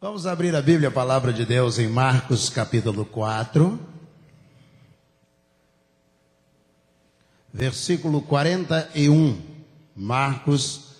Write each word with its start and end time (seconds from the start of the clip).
Vamos 0.00 0.28
abrir 0.28 0.54
a 0.54 0.62
Bíblia, 0.62 0.90
a 0.90 0.92
palavra 0.92 1.32
de 1.32 1.44
Deus, 1.44 1.76
em 1.76 1.88
Marcos 1.88 2.48
capítulo 2.48 3.04
4, 3.04 3.80
versículo 7.52 8.22
41. 8.22 9.42
Marcos 9.96 10.92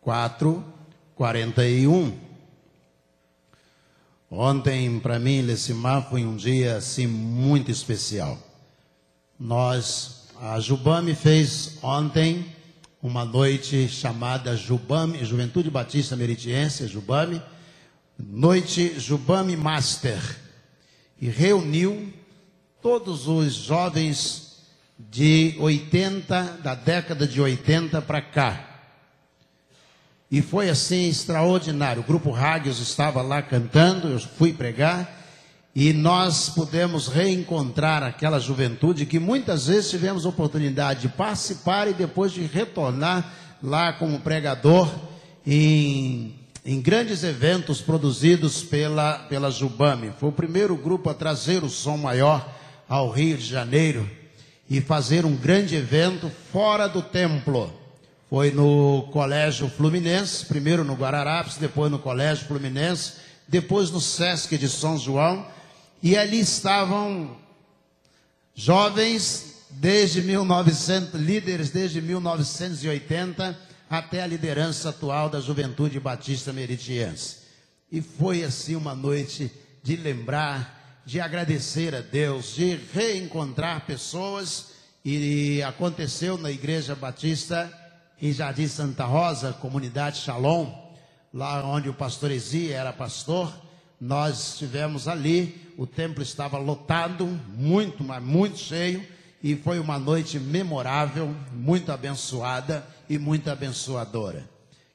4, 0.00 0.64
41. 1.14 2.18
Ontem, 4.30 4.98
para 4.98 5.18
mim, 5.18 5.42
Lecimar 5.42 6.08
foi 6.08 6.24
um 6.24 6.36
dia 6.36 6.76
assim 6.76 7.06
muito 7.06 7.70
especial. 7.70 8.38
Nós, 9.38 10.28
a 10.40 10.58
Jubame 10.58 11.14
fez 11.14 11.76
ontem 11.82 12.46
uma 13.02 13.26
noite 13.26 13.88
chamada 13.88 14.56
Jubame, 14.56 15.22
Juventude 15.22 15.68
Batista 15.70 16.16
Meritiense, 16.16 16.86
Jubame, 16.86 17.42
Noite 18.28 18.98
Jubame 18.98 19.56
Master, 19.56 20.20
e 21.20 21.28
reuniu 21.28 22.12
todos 22.82 23.28
os 23.28 23.54
jovens 23.54 24.58
de 24.98 25.54
80, 25.58 26.58
da 26.62 26.74
década 26.74 27.26
de 27.26 27.40
80 27.40 28.02
para 28.02 28.20
cá. 28.20 28.66
E 30.30 30.40
foi 30.42 30.68
assim 30.68 31.08
extraordinário. 31.08 32.02
O 32.02 32.06
grupo 32.06 32.30
Rágios 32.30 32.78
estava 32.80 33.22
lá 33.22 33.42
cantando, 33.42 34.08
eu 34.08 34.20
fui 34.20 34.52
pregar, 34.52 35.18
e 35.74 35.92
nós 35.92 36.48
pudemos 36.48 37.08
reencontrar 37.08 38.02
aquela 38.02 38.38
juventude 38.38 39.06
que 39.06 39.18
muitas 39.18 39.66
vezes 39.66 39.90
tivemos 39.90 40.24
oportunidade 40.24 41.02
de 41.02 41.08
participar 41.08 41.88
e 41.88 41.94
depois 41.94 42.32
de 42.32 42.42
retornar 42.42 43.32
lá 43.62 43.92
como 43.92 44.20
pregador 44.20 44.90
em 45.46 46.39
em 46.64 46.80
grandes 46.80 47.24
eventos 47.24 47.80
produzidos 47.80 48.62
pela, 48.62 49.18
pela 49.20 49.50
Jubame. 49.50 50.12
Foi 50.18 50.28
o 50.28 50.32
primeiro 50.32 50.76
grupo 50.76 51.08
a 51.08 51.14
trazer 51.14 51.64
o 51.64 51.70
som 51.70 51.96
maior 51.96 52.46
ao 52.88 53.10
Rio 53.10 53.36
de 53.36 53.46
Janeiro 53.46 54.08
e 54.68 54.80
fazer 54.80 55.24
um 55.24 55.34
grande 55.34 55.74
evento 55.74 56.30
fora 56.52 56.86
do 56.88 57.02
templo. 57.02 57.72
Foi 58.28 58.50
no 58.50 59.08
Colégio 59.12 59.68
Fluminense, 59.68 60.46
primeiro 60.46 60.84
no 60.84 60.94
Guararapes, 60.94 61.56
depois 61.56 61.90
no 61.90 61.98
Colégio 61.98 62.46
Fluminense, 62.46 63.14
depois 63.48 63.90
no 63.90 64.00
Sesc 64.00 64.56
de 64.56 64.68
São 64.68 64.96
João, 64.96 65.44
e 66.02 66.16
ali 66.16 66.38
estavam 66.38 67.36
jovens 68.54 69.64
desde 69.70 70.22
1900, 70.22 71.20
líderes 71.20 71.70
desde 71.70 72.00
1980 72.00 73.69
até 73.90 74.22
a 74.22 74.26
liderança 74.26 74.90
atual 74.90 75.28
da 75.28 75.40
Juventude 75.40 75.98
Batista 75.98 76.52
Meritiense. 76.52 77.38
E 77.90 78.00
foi 78.00 78.44
assim 78.44 78.76
uma 78.76 78.94
noite 78.94 79.50
de 79.82 79.96
lembrar, 79.96 81.02
de 81.04 81.20
agradecer 81.20 81.92
a 81.92 82.00
Deus, 82.00 82.54
de 82.54 82.78
reencontrar 82.94 83.84
pessoas. 83.84 84.66
E 85.04 85.60
aconteceu 85.64 86.38
na 86.38 86.52
Igreja 86.52 86.94
Batista 86.94 87.68
em 88.22 88.32
Jardim 88.32 88.68
Santa 88.68 89.04
Rosa, 89.04 89.54
comunidade 89.54 90.18
Shalom, 90.18 90.72
lá 91.34 91.66
onde 91.66 91.88
o 91.88 91.94
pastor 91.94 92.30
Ezi 92.30 92.70
era 92.70 92.92
pastor. 92.92 93.52
Nós 94.00 94.52
estivemos 94.52 95.08
ali, 95.08 95.74
o 95.76 95.84
templo 95.84 96.22
estava 96.22 96.58
lotado, 96.58 97.26
muito, 97.26 98.04
mas 98.04 98.22
muito 98.22 98.58
cheio, 98.58 99.04
e 99.42 99.56
foi 99.56 99.80
uma 99.80 99.98
noite 99.98 100.38
memorável, 100.38 101.34
muito 101.52 101.90
abençoada 101.90 102.86
e 103.10 103.18
muito 103.18 103.50
abençoadora. 103.50 104.48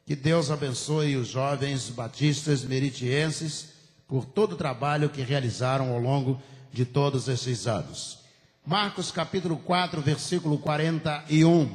Que 0.06 0.16
Deus 0.16 0.50
abençoe 0.50 1.18
os 1.18 1.28
jovens 1.28 1.90
batistas 1.90 2.64
meritienses 2.64 3.74
por 4.08 4.24
todo 4.24 4.54
o 4.54 4.58
trabalho 4.58 5.10
que 5.10 5.22
realizaram 5.22 5.92
ao 5.92 6.00
longo 6.00 6.42
de 6.72 6.86
todos 6.86 7.28
esses 7.28 7.68
anos. 7.68 8.20
Marcos 8.66 9.12
capítulo 9.12 9.58
4, 9.58 10.02
versículo 10.02 10.58
41. 10.58 11.70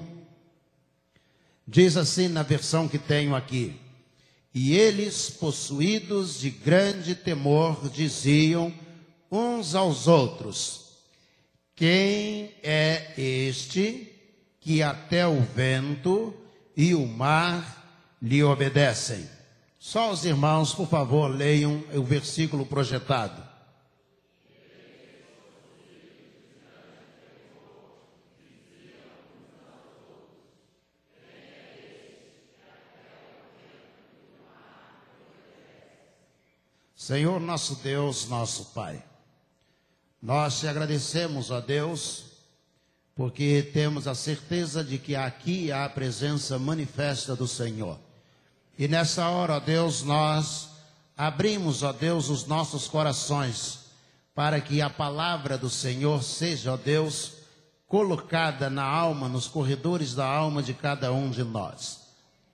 Diz 1.69 1.99
assim 1.99 2.29
na 2.29 2.43
versão 2.43 2.89
que 2.89 2.99
tenho 2.99 3.35
aqui: 3.35 3.79
E 4.55 4.75
eles, 4.75 5.29
possuídos 5.29 6.41
de 6.41 6.49
grande 6.49 7.15
temor, 7.15 7.91
diziam 7.91 8.73
uns 9.31 9.75
aos 9.75 10.09
outros: 10.09 10.95
Quem 11.77 12.55
é 12.63 13.13
este 13.19 14.10
que 14.61 14.83
até 14.83 15.27
o 15.27 15.41
vento 15.41 16.35
e 16.77 16.95
o 16.95 17.07
mar 17.07 17.81
lhe 18.21 18.43
obedecem. 18.45 19.29
Só 19.79 20.11
os 20.11 20.25
irmãos, 20.27 20.75
por 20.75 20.87
favor, 20.87 21.29
leiam 21.29 21.83
o 21.95 22.03
versículo 22.03 22.67
projetado. 22.67 23.51
Senhor 36.95 37.41
nosso 37.41 37.77
Deus, 37.77 38.29
nosso 38.29 38.67
Pai, 38.67 39.03
nós 40.23 40.61
te 40.61 40.69
agradecemos, 40.69 41.51
ó 41.51 41.61
Deus, 41.61 42.40
porque 43.21 43.69
temos 43.75 44.09
a 44.09 44.15
certeza 44.15 44.83
de 44.83 44.97
que 44.97 45.15
aqui 45.15 45.71
há 45.71 45.85
a 45.85 45.91
presença 45.91 46.59
manifesta 46.59 47.37
do 47.37 47.47
Senhor. 47.47 47.99
E 48.79 48.89
nessa 48.89 49.29
hora, 49.29 49.57
ó 49.57 49.61
Deus, 49.61 50.03
nós 50.03 50.71
abrimos, 51.15 51.83
ó 51.83 51.93
Deus, 51.93 52.31
os 52.31 52.47
nossos 52.47 52.89
corações 52.89 53.81
para 54.35 54.59
que 54.59 54.81
a 54.81 54.89
palavra 54.89 55.59
do 55.59 55.69
Senhor 55.69 56.23
seja, 56.23 56.73
ó 56.73 56.79
Deus, 56.79 57.33
colocada 57.87 58.71
na 58.71 58.85
alma, 58.85 59.29
nos 59.29 59.47
corredores 59.47 60.15
da 60.15 60.25
alma 60.25 60.63
de 60.63 60.73
cada 60.73 61.13
um 61.13 61.29
de 61.29 61.45
nós. 61.45 62.01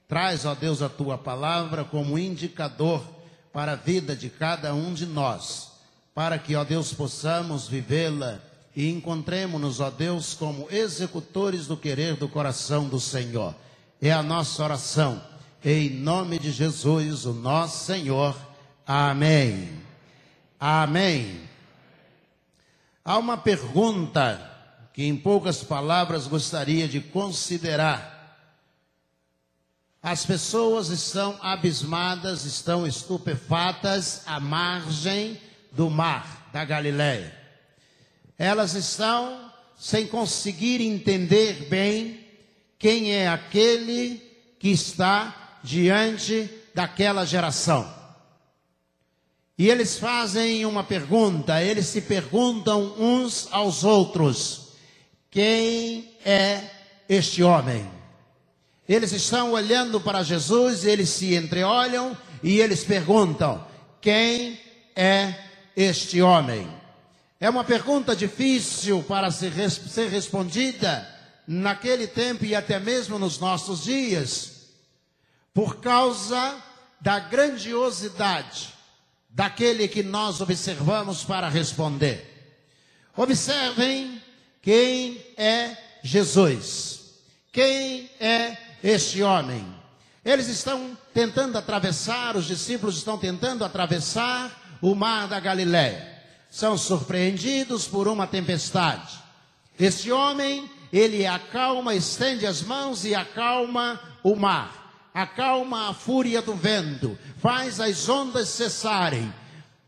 Traz, 0.08 0.44
ó 0.44 0.52
Deus, 0.56 0.82
a 0.82 0.88
tua 0.88 1.16
palavra 1.16 1.84
como 1.84 2.18
indicador 2.18 3.04
para 3.52 3.74
a 3.74 3.76
vida 3.76 4.16
de 4.16 4.28
cada 4.28 4.74
um 4.74 4.92
de 4.92 5.06
nós, 5.06 5.70
para 6.12 6.40
que, 6.40 6.56
ó 6.56 6.64
Deus, 6.64 6.92
possamos 6.92 7.68
vivê-la 7.68 8.40
e 8.76 8.90
encontremos-nos, 8.90 9.80
ó 9.80 9.88
Deus, 9.90 10.34
como 10.34 10.68
executores 10.70 11.66
do 11.66 11.78
querer 11.78 12.16
do 12.16 12.28
coração 12.28 12.86
do 12.86 13.00
Senhor. 13.00 13.54
É 14.02 14.12
a 14.12 14.22
nossa 14.22 14.62
oração. 14.62 15.24
Em 15.64 15.88
nome 15.88 16.38
de 16.38 16.52
Jesus, 16.52 17.24
o 17.24 17.32
nosso 17.32 17.86
Senhor. 17.86 18.36
Amém. 18.86 19.82
Amém. 20.60 21.40
Há 23.02 23.16
uma 23.16 23.38
pergunta 23.38 24.52
que, 24.92 25.04
em 25.04 25.16
poucas 25.16 25.64
palavras, 25.64 26.26
gostaria 26.26 26.86
de 26.86 27.00
considerar. 27.00 28.12
As 30.02 30.26
pessoas 30.26 30.90
estão 30.90 31.38
abismadas, 31.40 32.44
estão 32.44 32.86
estupefatas 32.86 34.22
à 34.26 34.38
margem 34.38 35.40
do 35.72 35.88
mar 35.88 36.50
da 36.52 36.62
Galileia 36.62 37.45
elas 38.38 38.74
estão 38.74 39.50
sem 39.78 40.06
conseguir 40.06 40.80
entender 40.80 41.68
bem 41.68 42.20
quem 42.78 43.12
é 43.12 43.28
aquele 43.28 44.22
que 44.58 44.68
está 44.68 45.58
diante 45.62 46.48
daquela 46.74 47.24
geração. 47.24 47.94
E 49.58 49.68
eles 49.68 49.98
fazem 49.98 50.66
uma 50.66 50.84
pergunta, 50.84 51.62
eles 51.62 51.86
se 51.86 52.02
perguntam 52.02 52.94
uns 52.98 53.48
aos 53.50 53.84
outros: 53.84 54.68
quem 55.30 56.10
é 56.24 56.62
este 57.08 57.42
homem? 57.42 57.90
Eles 58.88 59.12
estão 59.12 59.52
olhando 59.52 60.00
para 60.00 60.22
Jesus, 60.22 60.84
eles 60.84 61.08
se 61.08 61.34
entreolham 61.34 62.16
e 62.42 62.60
eles 62.60 62.84
perguntam: 62.84 63.66
quem 64.00 64.60
é 64.94 65.34
este 65.74 66.20
homem? 66.20 66.68
É 67.38 67.50
uma 67.50 67.64
pergunta 67.64 68.16
difícil 68.16 69.02
para 69.02 69.30
ser, 69.30 69.70
ser 69.70 70.08
respondida 70.08 71.06
naquele 71.46 72.06
tempo 72.06 72.44
e 72.44 72.54
até 72.54 72.80
mesmo 72.80 73.18
nos 73.18 73.38
nossos 73.38 73.84
dias, 73.84 74.70
por 75.52 75.76
causa 75.76 76.56
da 76.98 77.18
grandiosidade 77.18 78.74
daquele 79.28 79.86
que 79.86 80.02
nós 80.02 80.40
observamos 80.40 81.24
para 81.24 81.48
responder. 81.48 82.32
Observem 83.14 84.20
quem 84.62 85.22
é 85.36 85.76
Jesus. 86.02 87.00
Quem 87.52 88.10
é 88.18 88.56
este 88.82 89.22
homem? 89.22 89.64
Eles 90.24 90.48
estão 90.48 90.96
tentando 91.12 91.58
atravessar, 91.58 92.34
os 92.34 92.46
discípulos 92.46 92.96
estão 92.96 93.18
tentando 93.18 93.62
atravessar 93.62 94.78
o 94.80 94.94
mar 94.94 95.28
da 95.28 95.38
Galiléia 95.38 96.15
são 96.56 96.78
surpreendidos 96.78 97.86
por 97.86 98.08
uma 98.08 98.26
tempestade. 98.26 99.18
Este 99.78 100.10
homem, 100.10 100.70
ele 100.90 101.26
acalma, 101.26 101.94
estende 101.94 102.46
as 102.46 102.62
mãos 102.62 103.04
e 103.04 103.14
acalma 103.14 104.00
o 104.24 104.34
mar. 104.34 105.10
acalma 105.12 105.90
a 105.90 105.94
fúria 105.94 106.40
do 106.40 106.54
vento, 106.54 107.18
faz 107.42 107.78
as 107.78 108.08
ondas 108.08 108.48
cessarem. 108.48 109.32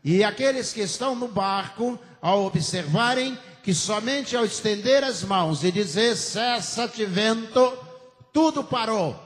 E 0.03 0.23
aqueles 0.23 0.71
que 0.71 0.81
estão 0.81 1.15
no 1.15 1.27
barco, 1.27 1.99
ao 2.21 2.45
observarem 2.45 3.35
que 3.63 3.73
somente 3.73 4.35
ao 4.35 4.45
estender 4.45 5.03
as 5.03 5.23
mãos 5.23 5.63
e 5.63 5.71
dizer 5.71 6.15
cessa-te 6.15 7.03
vento, 7.03 7.77
tudo 8.31 8.63
parou. 8.63 9.19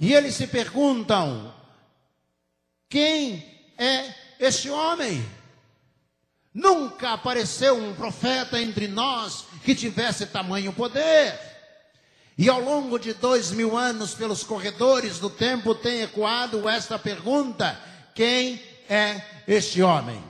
E 0.00 0.12
eles 0.12 0.34
se 0.34 0.48
perguntam: 0.48 1.54
quem 2.88 3.44
é 3.78 4.12
este 4.40 4.68
homem? 4.68 5.24
Nunca 6.54 7.12
apareceu 7.12 7.76
um 7.76 7.94
profeta 7.94 8.60
entre 8.60 8.86
nós 8.86 9.46
que 9.64 9.74
tivesse 9.74 10.26
tamanho 10.26 10.72
poder. 10.72 11.38
E 12.36 12.48
ao 12.48 12.60
longo 12.60 12.98
de 12.98 13.14
dois 13.14 13.50
mil 13.50 13.76
anos, 13.76 14.14
pelos 14.14 14.42
corredores 14.42 15.18
do 15.18 15.30
tempo, 15.30 15.74
tem 15.74 16.02
ecoado 16.02 16.68
esta 16.68 16.98
pergunta: 16.98 17.78
quem 18.14 18.60
é 18.88 19.22
este 19.46 19.82
homem? 19.82 20.22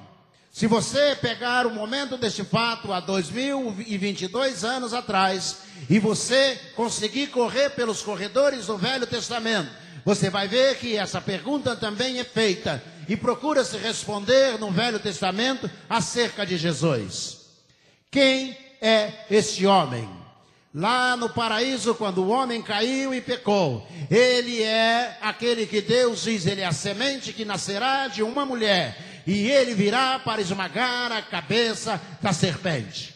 Se 0.53 0.67
você 0.67 1.17
pegar 1.17 1.67
o 1.67 1.75
momento 1.75 2.19
deste 2.19 2.45
fato 2.45 2.93
há 2.93 3.01
2022 3.01 4.65
anos 4.65 4.93
atrás 4.93 5.63
e 5.89 5.99
você 5.99 6.61
conseguir 6.77 7.29
correr 7.29 7.71
pelos 7.71 8.03
corredores 8.03 8.67
do 8.67 8.77
Velho 8.77 9.07
Testamento, 9.07 9.71
você 10.05 10.29
vai 10.31 10.49
ver 10.49 10.79
que 10.79 10.97
essa 10.97 11.21
pergunta 11.21 11.77
também 11.77 12.19
é 12.19 12.25
feita 12.25 12.83
e 13.09 13.17
procura 13.17 13.65
se 13.65 13.77
responder 13.77 14.59
no 14.59 14.71
Velho 14.71 14.99
Testamento 14.99 15.71
acerca 15.89 16.45
de 16.45 16.57
Jesus. 16.57 17.41
Quem 18.11 18.57
é 18.81 19.13
este 19.31 19.67
homem? 19.67 20.09
Lá 20.75 21.17
no 21.17 21.29
paraíso, 21.29 21.95
quando 21.95 22.25
o 22.25 22.31
homem 22.31 22.63
caiu 22.63 23.15
e 23.15 23.21
pecou, 23.21 23.87
ele 24.11 24.63
é 24.63 25.19
aquele 25.21 25.67
que 25.67 25.83
Deus 25.83 26.23
diz, 26.23 26.47
ele 26.47 26.63
é 26.63 26.67
a 26.67 26.73
semente 26.73 27.33
que 27.33 27.45
nascerá 27.45 28.09
de 28.09 28.23
uma 28.23 28.47
mulher 28.47 28.97
e 29.27 29.51
ele 29.51 29.75
virá 29.75 30.19
para 30.19 30.41
esmagar 30.41 31.13
a 31.13 31.23
cabeça 31.23 32.01
da 32.21 32.33
serpente. 32.33 33.15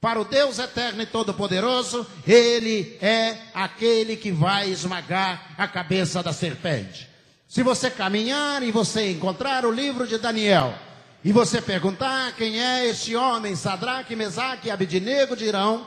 Para 0.00 0.20
o 0.20 0.24
Deus 0.24 0.60
eterno 0.60 1.02
e 1.02 1.06
todo-poderoso, 1.06 2.06
ele 2.24 2.96
é 3.00 3.36
aquele 3.52 4.16
que 4.16 4.30
vai 4.30 4.70
esmagar 4.70 5.54
a 5.58 5.66
cabeça 5.66 6.22
da 6.22 6.32
serpente. 6.32 7.08
Se 7.48 7.64
você 7.64 7.90
caminhar 7.90 8.62
e 8.62 8.70
você 8.70 9.10
encontrar 9.10 9.64
o 9.66 9.72
livro 9.72 10.06
de 10.06 10.16
Daniel, 10.16 10.72
e 11.24 11.32
você 11.32 11.60
perguntar 11.60 12.32
quem 12.36 12.62
é 12.62 12.86
este 12.86 13.16
homem, 13.16 13.56
Sadraque, 13.56 14.14
Mesaque 14.14 14.68
e 14.68 14.70
Abidnego 14.70 15.36
dirão, 15.36 15.84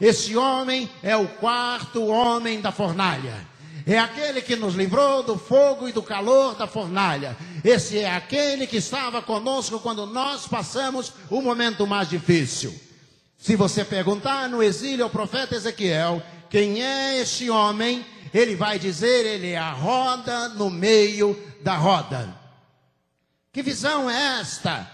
esse 0.00 0.36
homem 0.36 0.90
é 1.00 1.16
o 1.16 1.28
quarto 1.28 2.04
homem 2.06 2.60
da 2.60 2.72
fornalha. 2.72 3.46
É 3.86 3.96
aquele 3.96 4.42
que 4.42 4.56
nos 4.56 4.74
livrou 4.74 5.22
do 5.22 5.38
fogo 5.38 5.88
e 5.88 5.92
do 5.92 6.02
calor 6.02 6.56
da 6.56 6.66
fornalha. 6.66 7.36
Esse 7.64 7.98
é 8.00 8.12
aquele 8.12 8.66
que 8.66 8.78
estava 8.78 9.22
conosco 9.22 9.78
quando 9.78 10.04
nós 10.04 10.48
passamos 10.48 11.12
o 11.30 11.40
momento 11.40 11.86
mais 11.86 12.08
difícil. 12.08 12.74
Se 13.42 13.56
você 13.56 13.84
perguntar 13.84 14.48
no 14.48 14.62
exílio 14.62 15.04
ao 15.04 15.10
profeta 15.10 15.56
Ezequiel, 15.56 16.22
quem 16.48 16.82
é 16.82 17.18
este 17.18 17.50
homem? 17.50 18.06
Ele 18.32 18.56
vai 18.56 18.78
dizer, 18.78 19.26
ele 19.26 19.50
é 19.50 19.58
a 19.58 19.72
roda 19.72 20.48
no 20.50 20.70
meio 20.70 21.38
da 21.60 21.76
roda. 21.76 22.34
Que 23.52 23.62
visão 23.62 24.08
é 24.08 24.40
esta? 24.40 24.88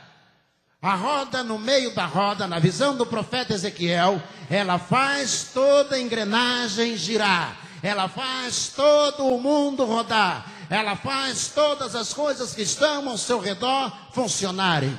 A 0.83 0.95
roda 0.97 1.45
no 1.45 1.59
meio 1.59 1.95
da 1.95 2.07
roda, 2.07 2.49
na 2.49 2.59
visão 2.59 2.97
do 2.97 3.07
profeta 3.07 3.55
Ezequiel, 3.55 4.21
ela 4.51 4.79
faz 4.79 5.51
toda 5.53 5.97
a 5.97 6.01
engrenagem 6.01 6.97
girar 6.97 7.69
ela 7.83 8.09
faz 8.09 8.73
todo 8.75 9.27
o 9.27 9.41
mundo 9.41 9.85
rodar, 9.85 10.51
ela 10.69 10.97
faz 10.97 11.49
todas 11.49 11.95
as 11.95 12.13
coisas 12.13 12.55
que 12.55 12.63
estão 12.63 13.09
ao 13.09 13.17
seu 13.17 13.39
redor 13.39 13.93
funcionarem. 14.13 14.97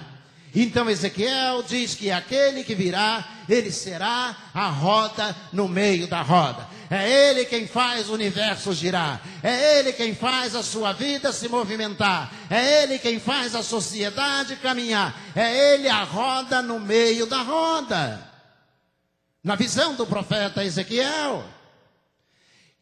Então 0.55 0.89
Ezequiel 0.89 1.61
diz 1.63 1.93
que 1.93 2.09
aquele 2.09 2.63
que 2.63 2.73
virá, 2.73 3.27
ele 3.55 3.71
será 3.71 4.35
a 4.53 4.67
roda 4.67 5.35
no 5.51 5.67
meio 5.67 6.07
da 6.07 6.21
roda. 6.21 6.67
É 6.89 7.29
ele 7.29 7.45
quem 7.45 7.67
faz 7.67 8.09
o 8.09 8.13
universo 8.13 8.73
girar. 8.73 9.21
É 9.43 9.79
ele 9.79 9.93
quem 9.93 10.15
faz 10.15 10.55
a 10.55 10.63
sua 10.63 10.91
vida 10.91 11.31
se 11.31 11.47
movimentar. 11.47 12.31
É 12.49 12.83
ele 12.83 12.97
quem 12.97 13.19
faz 13.19 13.53
a 13.55 13.61
sociedade 13.61 14.55
caminhar. 14.55 15.15
É 15.35 15.73
ele 15.73 15.87
a 15.87 16.03
roda 16.03 16.61
no 16.61 16.79
meio 16.79 17.25
da 17.27 17.41
roda. 17.41 18.27
Na 19.43 19.55
visão 19.55 19.95
do 19.95 20.05
profeta 20.05 20.63
Ezequiel. 20.63 21.43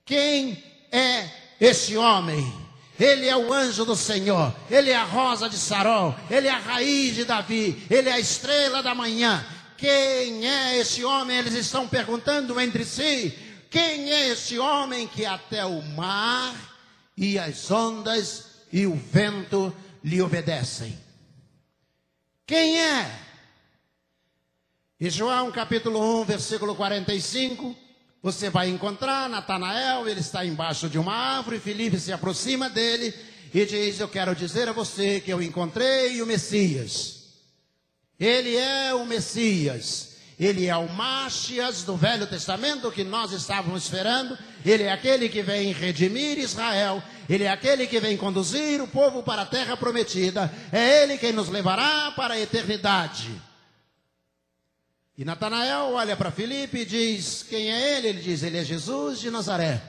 Quem 0.06 0.63
é 0.92 1.30
esse 1.60 1.98
homem? 1.98 2.68
Ele 3.00 3.28
é 3.28 3.38
o 3.38 3.54
anjo 3.54 3.86
do 3.86 3.96
Senhor, 3.96 4.52
ele 4.72 4.90
é 4.90 4.96
a 4.96 5.04
rosa 5.04 5.48
de 5.48 5.56
Sarol, 5.56 6.16
ele 6.31 6.48
é 6.48 6.52
a 6.52 6.58
raiz 6.58 7.13
de 7.13 7.25
Davi, 7.25 7.86
ele 7.92 8.10
é 8.10 8.13
a 8.13 8.20
estrela 8.20 8.81
da 8.81 8.96
manhã. 8.96 9.46
Quem 9.77 10.47
é 10.47 10.77
esse 10.77 11.03
homem? 11.03 11.38
Eles 11.38 11.53
estão 11.53 11.88
perguntando 11.88 12.59
entre 12.59 12.83
si: 12.83 13.38
quem 13.69 14.12
é 14.12 14.29
esse 14.29 14.57
homem 14.57 15.07
que 15.07 15.25
até 15.25 15.65
o 15.65 15.81
mar 15.81 16.56
e 17.15 17.38
as 17.38 17.69
ondas 17.69 18.45
e 18.74 18.85
o 18.85 18.95
vento 18.95 19.75
lhe 20.03 20.21
obedecem? 20.21 20.97
Quem 22.45 22.81
é? 22.81 23.19
E 25.00 25.09
João 25.09 25.51
capítulo 25.51 26.21
1, 26.21 26.25
versículo 26.25 26.75
45 26.75 27.88
você 28.21 28.50
vai 28.50 28.68
encontrar 28.68 29.29
Natanael, 29.29 30.07
ele 30.07 30.19
está 30.19 30.44
embaixo 30.45 30.89
de 30.89 30.97
uma 30.97 31.13
árvore, 31.13 31.59
Felipe 31.59 32.00
se 32.00 32.12
aproxima 32.12 32.69
dele 32.69 33.13
e 33.53 33.65
diz: 33.65 34.00
Eu 34.00 34.09
quero 34.09 34.35
dizer 34.35 34.68
a 34.68 34.74
você 34.74 35.19
que 35.21 35.31
eu 35.31 35.41
encontrei 35.41 36.21
o 36.21 36.25
Messias. 36.25 37.17
Ele 38.19 38.56
é 38.56 38.94
o 38.94 39.06
Messias. 39.06 40.16
Ele 40.40 40.68
é 40.68 40.78
o 40.78 40.88
Machias 40.90 41.84
do 41.84 41.98
Velho 41.98 42.28
Testamento 42.28 42.92
que 42.92 43.04
nós 43.04 43.31
estávamos 43.31 43.84
esperando. 43.84 44.38
Ele 44.64 44.84
é 44.84 44.92
aquele 44.92 45.30
que 45.30 45.42
vem 45.42 45.72
redimir 45.72 46.38
Israel. 46.38 47.02
Ele 47.28 47.44
é 47.44 47.50
aquele 47.50 47.88
que 47.88 48.00
vem 48.00 48.16
conduzir 48.16 48.81
o 48.81 48.88
povo 48.88 49.24
para 49.24 49.42
a 49.42 49.46
terra 49.46 49.75
prometida. 49.75 50.52
É 50.72 51.04
ele 51.04 51.18
quem 51.18 51.34
nos 51.34 51.50
levará 51.50 52.12
para 52.12 52.36
a 52.36 52.40
eternidade. 52.40 53.42
E 55.18 55.25
Natanael 55.25 55.94
olha 55.94 56.16
para 56.16 56.30
Filipe 56.30 56.80
e 56.80 56.86
diz: 56.86 57.44
Quem 57.50 57.72
é 57.72 57.98
ele? 57.98 58.10
Ele 58.10 58.22
diz: 58.22 58.44
Ele 58.44 58.58
é 58.60 58.63
Jesus 58.63 59.20
de 59.20 59.31
Nazaré. 59.31 59.81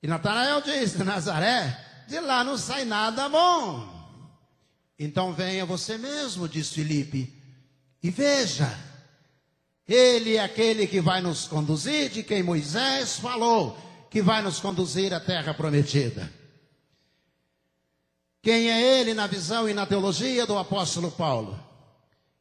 E 0.00 0.06
Natanael 0.06 0.60
diz: 0.60 0.96
Nazaré, 0.98 1.76
de 2.06 2.20
lá 2.20 2.44
não 2.44 2.56
sai 2.56 2.84
nada 2.84 3.28
bom. 3.28 3.98
Então 4.96 5.32
venha 5.32 5.66
você 5.66 5.98
mesmo, 5.98 6.48
diz 6.48 6.72
Filipe, 6.72 7.37
e 8.02 8.10
veja. 8.10 8.72
Ele 9.86 10.36
é 10.36 10.42
aquele 10.42 10.86
que 10.86 11.00
vai 11.00 11.20
nos 11.20 11.46
conduzir, 11.46 12.10
de 12.10 12.22
quem 12.22 12.42
Moisés 12.42 13.18
falou, 13.18 13.78
que 14.10 14.20
vai 14.20 14.42
nos 14.42 14.60
conduzir 14.60 15.14
à 15.14 15.20
terra 15.20 15.54
prometida. 15.54 16.30
Quem 18.42 18.70
é 18.70 19.00
ele 19.00 19.14
na 19.14 19.26
visão 19.26 19.68
e 19.68 19.74
na 19.74 19.86
teologia 19.86 20.46
do 20.46 20.58
apóstolo 20.58 21.10
Paulo? 21.10 21.58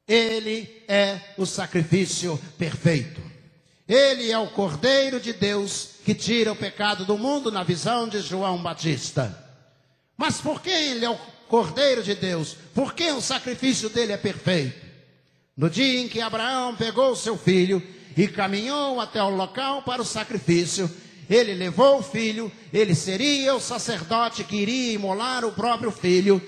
Ele 0.08 0.84
é 0.88 1.20
o 1.38 1.46
sacrifício 1.46 2.38
perfeito. 2.58 3.22
Ele 3.88 4.32
é 4.32 4.38
o 4.38 4.50
Cordeiro 4.50 5.20
de 5.20 5.34
Deus 5.34 5.90
que 6.04 6.14
tira 6.14 6.52
o 6.52 6.56
pecado 6.56 7.06
do 7.06 7.18
mundo 7.18 7.52
na 7.52 7.64
visão 7.64 8.08
de 8.08 8.20
João 8.20 8.62
Batista. 8.62 9.46
Mas 10.18 10.42
por 10.42 10.62
que 10.62 10.70
ele 10.70 11.06
é 11.06 11.10
o 11.10 11.18
Cordeiro 11.48 12.04
de 12.04 12.16
Deus? 12.16 12.56
Por 12.74 12.94
que 12.94 13.12
o 13.12 13.22
sacrifício 13.22 13.90
dele 13.90 14.12
é 14.12 14.18
perfeito? 14.18 14.87
No 15.58 15.72
dia 15.72 16.02
em 16.02 16.08
que 16.08 16.22
Abraão 16.22 16.76
pegou 16.76 17.16
seu 17.16 17.36
filho 17.36 17.82
e 18.16 18.28
caminhou 18.28 19.02
até 19.02 19.22
o 19.24 19.30
local 19.30 19.82
para 19.82 20.04
o 20.04 20.06
sacrifício, 20.06 20.90
ele 21.28 21.56
levou 21.56 21.98
o 21.98 22.04
filho, 22.04 22.52
ele 22.72 22.94
seria 22.94 23.56
o 23.56 23.60
sacerdote 23.60 24.44
que 24.44 24.56
iria 24.56 24.94
imolar 24.94 25.44
o 25.44 25.52
próprio 25.52 25.90
filho, 25.90 26.40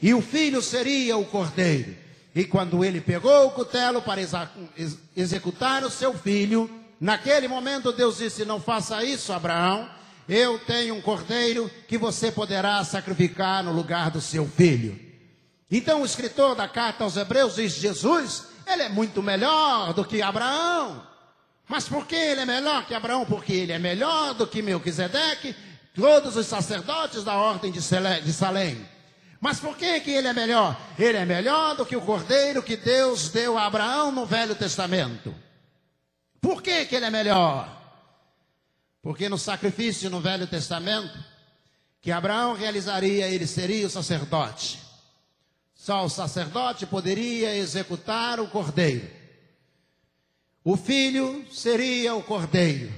e 0.00 0.14
o 0.14 0.22
filho 0.22 0.62
seria 0.62 1.16
o 1.16 1.24
cordeiro. 1.24 1.96
E 2.34 2.44
quando 2.44 2.84
ele 2.84 3.00
pegou 3.00 3.46
o 3.46 3.50
cutelo 3.50 4.00
para 4.00 4.20
executar 5.16 5.82
o 5.84 5.90
seu 5.90 6.14
filho, 6.14 6.70
naquele 7.00 7.48
momento 7.48 7.92
Deus 7.92 8.18
disse: 8.18 8.44
Não 8.44 8.60
faça 8.60 9.04
isso, 9.04 9.32
Abraão. 9.32 9.88
Eu 10.28 10.58
tenho 10.60 10.94
um 10.94 11.02
cordeiro 11.02 11.70
que 11.88 11.98
você 11.98 12.30
poderá 12.30 12.82
sacrificar 12.84 13.62
no 13.62 13.72
lugar 13.72 14.10
do 14.10 14.20
seu 14.20 14.46
filho. 14.46 14.98
Então 15.70 16.02
o 16.02 16.06
escritor 16.06 16.54
da 16.54 16.66
carta 16.68 17.04
aos 17.04 17.16
Hebreus 17.16 17.56
diz: 17.56 17.72
Jesus, 17.74 18.51
ele 18.66 18.82
é 18.82 18.88
muito 18.88 19.22
melhor 19.22 19.92
do 19.92 20.04
que 20.04 20.22
Abraão. 20.22 21.06
Mas 21.68 21.88
por 21.88 22.06
que 22.06 22.14
ele 22.14 22.40
é 22.40 22.46
melhor 22.46 22.84
que 22.86 22.94
Abraão? 22.94 23.24
Porque 23.24 23.52
ele 23.52 23.72
é 23.72 23.78
melhor 23.78 24.34
do 24.34 24.46
que 24.46 24.60
Melquisedeque, 24.60 25.54
todos 25.94 26.36
os 26.36 26.46
sacerdotes 26.46 27.24
da 27.24 27.34
ordem 27.34 27.70
de 27.70 27.80
Salém. 27.80 28.88
Mas 29.40 29.58
por 29.58 29.76
que, 29.76 30.00
que 30.00 30.10
ele 30.10 30.28
é 30.28 30.32
melhor? 30.32 30.80
Ele 30.98 31.18
é 31.18 31.24
melhor 31.24 31.74
do 31.74 31.86
que 31.86 31.96
o 31.96 32.00
cordeiro 32.00 32.62
que 32.62 32.76
Deus 32.76 33.28
deu 33.28 33.56
a 33.56 33.66
Abraão 33.66 34.12
no 34.12 34.26
Velho 34.26 34.54
Testamento. 34.54 35.34
Por 36.40 36.62
que, 36.62 36.84
que 36.84 36.96
ele 36.96 37.06
é 37.06 37.10
melhor? 37.10 37.68
Porque 39.00 39.28
no 39.28 39.38
sacrifício 39.38 40.10
no 40.10 40.20
Velho 40.20 40.46
Testamento, 40.46 41.18
que 42.00 42.10
Abraão 42.10 42.54
realizaria, 42.54 43.28
ele 43.28 43.46
seria 43.46 43.86
o 43.86 43.90
sacerdote. 43.90 44.81
Só 45.82 46.04
o 46.04 46.08
sacerdote 46.08 46.86
poderia 46.86 47.56
executar 47.56 48.38
o 48.38 48.46
cordeiro. 48.46 49.10
O 50.62 50.76
filho 50.76 51.44
seria 51.50 52.14
o 52.14 52.22
cordeiro. 52.22 52.94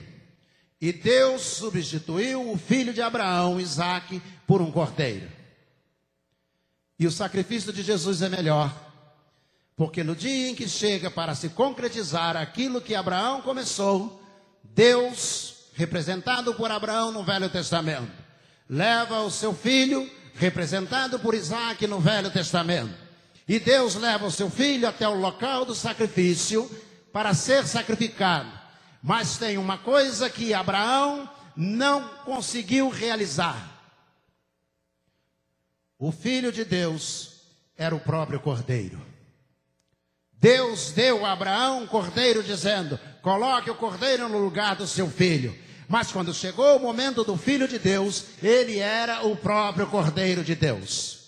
E 0.78 0.92
Deus 0.92 1.40
substituiu 1.40 2.52
o 2.52 2.58
filho 2.58 2.92
de 2.92 3.00
Abraão, 3.00 3.58
Isaque, 3.58 4.20
por 4.46 4.60
um 4.60 4.70
cordeiro. 4.70 5.32
E 6.98 7.06
o 7.06 7.10
sacrifício 7.10 7.72
de 7.72 7.82
Jesus 7.82 8.20
é 8.20 8.28
melhor, 8.28 8.70
porque 9.74 10.04
no 10.04 10.14
dia 10.14 10.50
em 10.50 10.54
que 10.54 10.68
chega 10.68 11.10
para 11.10 11.34
se 11.34 11.48
concretizar 11.48 12.36
aquilo 12.36 12.82
que 12.82 12.94
Abraão 12.94 13.40
começou, 13.40 14.22
Deus, 14.62 15.70
representado 15.72 16.52
por 16.52 16.70
Abraão 16.70 17.10
no 17.10 17.24
Velho 17.24 17.48
Testamento, 17.48 18.12
leva 18.68 19.22
o 19.22 19.30
seu 19.30 19.54
filho, 19.54 20.06
representado 20.34 21.18
por 21.18 21.34
Isaac 21.34 21.86
no 21.86 22.00
Velho 22.00 22.30
Testamento. 22.30 22.94
E 23.46 23.58
Deus 23.58 23.94
leva 23.94 24.26
o 24.26 24.30
seu 24.30 24.50
filho 24.50 24.88
até 24.88 25.06
o 25.08 25.14
local 25.14 25.64
do 25.64 25.74
sacrifício 25.74 26.68
para 27.12 27.34
ser 27.34 27.66
sacrificado. 27.66 28.50
Mas 29.02 29.36
tem 29.36 29.58
uma 29.58 29.78
coisa 29.78 30.30
que 30.30 30.54
Abraão 30.54 31.28
não 31.56 32.08
conseguiu 32.24 32.88
realizar. 32.88 33.70
O 35.98 36.10
filho 36.10 36.50
de 36.50 36.64
Deus 36.64 37.42
era 37.76 37.94
o 37.94 38.00
próprio 38.00 38.40
cordeiro. 38.40 39.00
Deus 40.32 40.90
deu 40.90 41.24
a 41.24 41.32
Abraão 41.32 41.82
um 41.82 41.86
cordeiro, 41.86 42.42
dizendo: 42.42 42.98
coloque 43.22 43.70
o 43.70 43.74
cordeiro 43.74 44.28
no 44.28 44.38
lugar 44.38 44.76
do 44.76 44.86
seu 44.86 45.08
filho. 45.08 45.56
Mas 45.88 46.10
quando 46.10 46.32
chegou 46.32 46.76
o 46.76 46.80
momento 46.80 47.24
do 47.24 47.36
filho 47.36 47.68
de 47.68 47.78
Deus, 47.78 48.24
ele 48.42 48.78
era 48.78 49.26
o 49.26 49.36
próprio 49.36 49.86
cordeiro 49.86 50.42
de 50.42 50.54
Deus. 50.54 51.24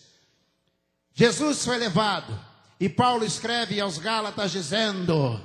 Jesus 1.15 1.65
foi 1.65 1.79
levado, 1.79 2.39
e 2.79 2.89
Paulo 2.89 3.25
escreve 3.25 3.81
aos 3.81 3.99
Gálatas 3.99 4.53
dizendo: 4.53 5.41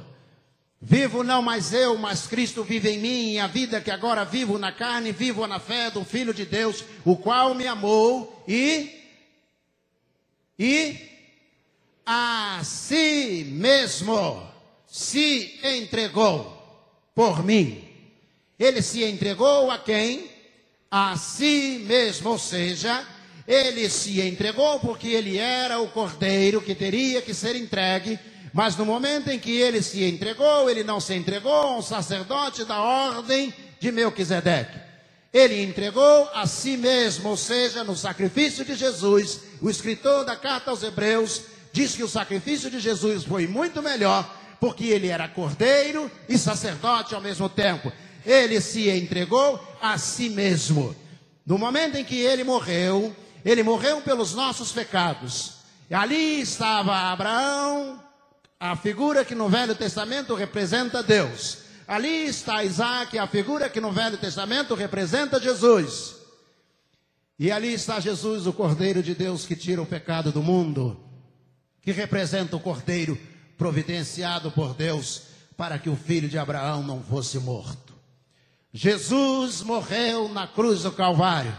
Vivo 0.81 1.23
não 1.23 1.41
mais 1.41 1.73
eu, 1.73 1.97
mas 1.97 2.25
Cristo 2.25 2.63
vive 2.63 2.89
em 2.89 2.99
mim, 2.99 3.31
e 3.33 3.39
a 3.39 3.47
vida 3.47 3.79
que 3.79 3.91
agora 3.91 4.25
vivo 4.25 4.57
na 4.57 4.71
carne, 4.71 5.11
vivo 5.11 5.45
na 5.45 5.59
fé 5.59 5.91
do 5.91 6.03
Filho 6.03 6.33
de 6.33 6.45
Deus, 6.45 6.83
o 7.05 7.15
qual 7.15 7.53
me 7.53 7.67
amou 7.67 8.43
e 8.47 8.99
e 10.57 11.09
a 12.05 12.61
si 12.63 13.45
mesmo 13.51 14.47
se 14.85 15.59
entregou 15.63 16.57
por 17.15 17.43
mim. 17.43 17.90
Ele 18.61 18.79
se 18.83 19.03
entregou 19.03 19.71
a 19.71 19.79
quem? 19.79 20.29
A 20.91 21.17
si 21.17 21.83
mesmo, 21.87 22.29
ou 22.29 22.37
seja, 22.37 23.03
ele 23.47 23.89
se 23.89 24.21
entregou 24.21 24.79
porque 24.79 25.07
ele 25.07 25.39
era 25.39 25.79
o 25.79 25.87
cordeiro 25.87 26.61
que 26.61 26.75
teria 26.75 27.23
que 27.23 27.33
ser 27.33 27.55
entregue, 27.55 28.19
mas 28.53 28.75
no 28.75 28.85
momento 28.85 29.31
em 29.31 29.39
que 29.39 29.49
ele 29.49 29.81
se 29.81 30.03
entregou, 30.03 30.69
ele 30.69 30.83
não 30.83 30.99
se 30.99 31.15
entregou 31.15 31.51
a 31.51 31.77
um 31.77 31.81
sacerdote 31.81 32.63
da 32.63 32.79
ordem 32.79 33.51
de 33.79 33.91
Melquisedeque. 33.91 34.79
Ele 35.33 35.63
entregou 35.63 36.29
a 36.31 36.45
si 36.45 36.77
mesmo, 36.77 37.29
ou 37.29 37.37
seja, 37.37 37.83
no 37.83 37.95
sacrifício 37.95 38.63
de 38.63 38.75
Jesus. 38.75 39.39
O 39.59 39.71
escritor 39.71 40.23
da 40.23 40.35
carta 40.35 40.69
aos 40.69 40.83
Hebreus 40.83 41.41
diz 41.73 41.95
que 41.95 42.03
o 42.03 42.07
sacrifício 42.07 42.69
de 42.69 42.79
Jesus 42.79 43.23
foi 43.23 43.47
muito 43.47 43.81
melhor, 43.81 44.29
porque 44.59 44.85
ele 44.85 45.07
era 45.07 45.27
cordeiro 45.27 46.11
e 46.29 46.37
sacerdote 46.37 47.15
ao 47.15 47.21
mesmo 47.21 47.49
tempo. 47.49 47.91
Ele 48.25 48.61
se 48.61 48.89
entregou 48.89 49.59
a 49.81 49.97
si 49.97 50.29
mesmo. 50.29 50.95
No 51.45 51.57
momento 51.57 51.97
em 51.97 52.03
que 52.03 52.19
ele 52.19 52.43
morreu, 52.43 53.15
ele 53.43 53.63
morreu 53.63 54.01
pelos 54.01 54.33
nossos 54.33 54.71
pecados. 54.71 55.53
E 55.89 55.93
ali 55.93 56.39
estava 56.41 57.11
Abraão, 57.11 58.01
a 58.59 58.75
figura 58.75 59.25
que 59.25 59.35
no 59.35 59.49
Velho 59.49 59.75
Testamento 59.75 60.35
representa 60.35 61.01
Deus. 61.01 61.57
Ali 61.87 62.25
está 62.25 62.63
Isaac, 62.63 63.17
a 63.17 63.27
figura 63.27 63.67
que 63.67 63.81
no 63.81 63.91
Velho 63.91 64.17
Testamento 64.17 64.75
representa 64.75 65.41
Jesus. 65.41 66.15
E 67.37 67.51
ali 67.51 67.73
está 67.73 67.99
Jesus, 67.99 68.45
o 68.45 68.53
Cordeiro 68.53 69.01
de 69.01 69.15
Deus 69.15 69.45
que 69.45 69.55
tira 69.55 69.81
o 69.81 69.85
pecado 69.85 70.31
do 70.31 70.43
mundo, 70.43 70.97
que 71.81 71.91
representa 71.91 72.55
o 72.55 72.59
Cordeiro 72.59 73.17
providenciado 73.57 74.51
por 74.51 74.75
Deus 74.75 75.23
para 75.57 75.77
que 75.77 75.89
o 75.89 75.95
filho 75.95 76.29
de 76.29 76.37
Abraão 76.37 76.83
não 76.83 77.01
fosse 77.03 77.39
morto. 77.39 77.90
Jesus 78.73 79.61
morreu 79.61 80.29
na 80.29 80.47
cruz 80.47 80.83
do 80.83 80.91
Calvário. 80.91 81.55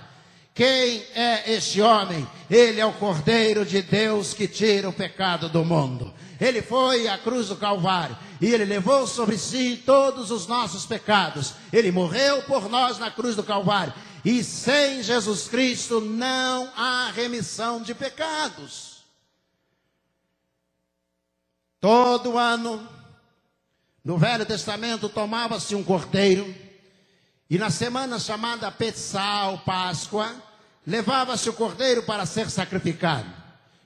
Quem 0.54 1.02
é 1.14 1.52
este 1.52 1.80
homem? 1.80 2.26
Ele 2.50 2.80
é 2.80 2.86
o 2.86 2.92
Cordeiro 2.92 3.64
de 3.64 3.80
Deus 3.82 4.34
que 4.34 4.46
tira 4.46 4.88
o 4.88 4.92
pecado 4.92 5.48
do 5.48 5.64
mundo. 5.64 6.12
Ele 6.40 6.60
foi 6.60 7.08
à 7.08 7.16
cruz 7.16 7.48
do 7.48 7.56
Calvário 7.56 8.16
e 8.40 8.46
ele 8.46 8.64
levou 8.64 9.06
sobre 9.06 9.38
si 9.38 9.82
todos 9.84 10.30
os 10.30 10.46
nossos 10.46 10.84
pecados. 10.84 11.54
Ele 11.72 11.92
morreu 11.92 12.42
por 12.42 12.68
nós 12.68 12.98
na 12.98 13.10
cruz 13.10 13.36
do 13.36 13.42
Calvário. 13.42 13.94
E 14.24 14.42
sem 14.44 15.02
Jesus 15.02 15.48
Cristo 15.48 16.00
não 16.00 16.70
há 16.76 17.10
remissão 17.14 17.82
de 17.82 17.94
pecados. 17.94 19.02
Todo 21.80 22.38
ano, 22.38 22.88
no 24.04 24.16
Velho 24.16 24.46
Testamento, 24.46 25.08
tomava-se 25.08 25.74
um 25.74 25.82
cordeiro, 25.82 26.54
e 27.52 27.58
na 27.58 27.68
semana 27.68 28.18
chamada 28.18 28.70
Petsal, 28.70 29.58
Páscoa, 29.58 30.34
levava-se 30.86 31.50
o 31.50 31.52
cordeiro 31.52 32.02
para 32.02 32.24
ser 32.24 32.48
sacrificado. 32.48 33.28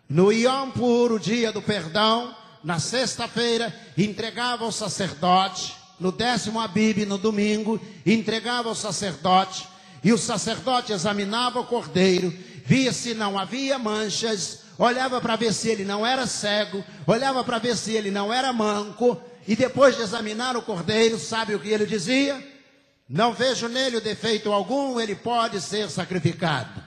No 0.09 0.31
Yom 0.31 0.71
Pur, 0.71 1.11
o 1.11 1.19
dia 1.19 1.51
do 1.51 1.61
perdão, 1.61 2.33
na 2.63 2.79
sexta-feira, 2.79 3.75
entregava 3.99 4.65
ao 4.65 4.71
sacerdote, 4.71 5.75
no 5.99 6.13
décimo 6.13 6.61
Abib, 6.61 7.05
no 7.07 7.19
domingo, 7.19 7.81
entregava 8.07 8.69
ao 8.69 8.75
sacerdote, 8.77 9.67
e 10.05 10.13
o 10.13 10.19
sacerdote 10.19 10.93
examinava 10.93 11.59
o 11.59 11.67
cordeiro, 11.67 12.33
via 12.65 12.93
se 12.93 13.15
não 13.15 13.37
havia 13.37 13.81
manchas, 13.81 14.61
olhava 14.79 15.21
para 15.21 15.35
ver 15.35 15.53
se 15.53 15.69
ele 15.69 15.85
não 15.85 16.07
era 16.07 16.25
cego, 16.29 16.85
olhava 17.05 17.43
para 17.43 17.59
ver 17.59 17.77
se 17.77 17.91
ele 17.91 18.13
não 18.13 18.33
era 18.33 18.53
manco, 18.53 19.21
e 19.45 19.57
depois 19.57 19.97
de 19.97 20.03
examinar 20.03 20.57
o 20.57 20.63
cordeiro, 20.63 21.19
sabe 21.19 21.53
o 21.53 21.59
que 21.59 21.71
ele 21.71 21.85
dizia? 21.85 22.55
Não 23.09 23.33
vejo 23.33 23.69
nele 23.69 24.01
defeito 24.01 24.53
algum, 24.53 24.99
ele 24.99 25.15
pode 25.15 25.61
ser 25.61 25.89
sacrificado. 25.89 26.83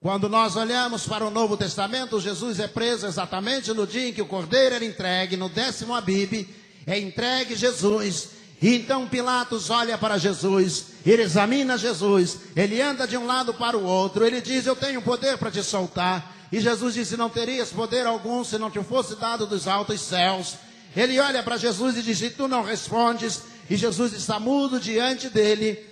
Quando 0.00 0.28
nós 0.28 0.54
olhamos 0.54 1.06
para 1.06 1.26
o 1.26 1.30
Novo 1.30 1.56
Testamento, 1.56 2.20
Jesus 2.20 2.60
é 2.60 2.68
preso 2.68 3.04
exatamente 3.04 3.72
no 3.72 3.84
dia 3.84 4.08
em 4.08 4.12
que 4.12 4.22
o 4.22 4.26
cordeiro 4.26 4.76
era 4.76 4.84
entregue, 4.84 5.36
no 5.36 5.48
décimo 5.48 5.94
Abib, 5.94 6.48
é 6.86 6.98
entregue 6.98 7.56
Jesus. 7.56 8.30
E 8.62 8.74
então 8.76 9.08
Pilatos 9.08 9.70
olha 9.70 9.98
para 9.98 10.18
Jesus, 10.18 10.86
ele 11.04 11.22
examina 11.22 11.76
Jesus, 11.76 12.38
ele 12.54 12.80
anda 12.80 13.06
de 13.06 13.16
um 13.16 13.26
lado 13.26 13.54
para 13.54 13.76
o 13.76 13.84
outro, 13.84 14.24
ele 14.24 14.40
diz: 14.40 14.66
Eu 14.66 14.76
tenho 14.76 15.02
poder 15.02 15.36
para 15.38 15.50
te 15.50 15.62
soltar. 15.64 16.36
E 16.52 16.60
Jesus 16.60 16.94
disse: 16.94 17.16
Não 17.16 17.28
terias 17.28 17.70
poder 17.70 18.06
algum 18.06 18.44
se 18.44 18.58
não 18.58 18.70
te 18.70 18.82
fosse 18.82 19.16
dado 19.16 19.46
dos 19.46 19.66
altos 19.66 20.00
céus. 20.00 20.54
Ele 20.96 21.18
olha 21.20 21.42
para 21.42 21.56
Jesus 21.56 21.96
e 21.96 22.02
diz: 22.02 22.20
E 22.22 22.30
tu 22.30 22.46
não 22.46 22.62
respondes. 22.62 23.42
E 23.70 23.76
Jesus 23.76 24.12
está 24.12 24.40
mudo 24.40 24.80
diante 24.80 25.28
dele. 25.28 25.84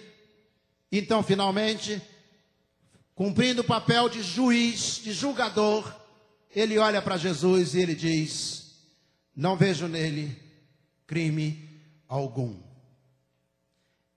Então, 0.90 1.22
finalmente, 1.22 2.00
cumprindo 3.14 3.62
o 3.62 3.64
papel 3.64 4.08
de 4.08 4.22
juiz, 4.22 5.00
de 5.02 5.12
julgador, 5.12 5.94
ele 6.54 6.78
olha 6.78 7.02
para 7.02 7.16
Jesus 7.16 7.74
e 7.74 7.80
ele 7.80 7.94
diz: 7.94 8.76
Não 9.34 9.56
vejo 9.56 9.86
nele 9.86 10.40
crime 11.06 11.68
algum. 12.08 12.56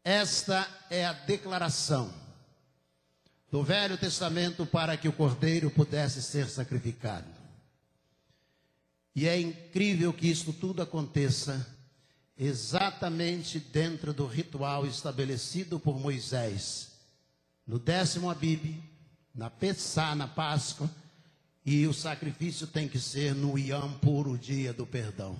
Esta 0.03 0.67
é 0.89 1.05
a 1.05 1.13
declaração 1.13 2.13
do 3.51 3.63
Velho 3.63 3.97
Testamento 3.97 4.65
para 4.65 4.95
que 4.95 5.07
o 5.07 5.13
cordeiro 5.13 5.69
pudesse 5.69 6.21
ser 6.21 6.47
sacrificado. 6.47 7.27
E 9.15 9.27
é 9.27 9.39
incrível 9.39 10.13
que 10.13 10.29
isso 10.29 10.53
tudo 10.53 10.81
aconteça 10.81 11.77
exatamente 12.39 13.59
dentro 13.59 14.13
do 14.13 14.25
ritual 14.25 14.85
estabelecido 14.85 15.77
por 15.77 15.99
Moisés 15.99 16.89
no 17.67 17.77
décimo 17.77 18.31
Abib, 18.31 18.81
na 19.35 19.47
Pessá, 19.47 20.15
na 20.15 20.27
Páscoa, 20.27 20.89
e 21.63 21.85
o 21.85 21.93
sacrifício 21.93 22.65
tem 22.65 22.87
que 22.87 22.97
ser 22.97 23.35
no 23.35 23.59
Yom 23.59 23.93
Puro, 23.99 24.35
dia 24.35 24.73
do 24.73 24.87
perdão. 24.87 25.39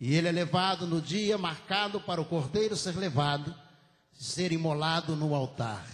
E 0.00 0.16
ele 0.16 0.26
é 0.26 0.32
levado 0.32 0.84
no 0.84 1.00
dia 1.00 1.38
marcado 1.38 2.00
para 2.00 2.20
o 2.20 2.24
cordeiro 2.24 2.74
ser 2.74 2.96
levado, 2.96 3.54
ser 4.12 4.50
imolado 4.50 5.14
no 5.14 5.32
altar. 5.32 5.86